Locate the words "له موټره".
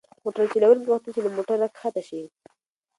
1.25-1.67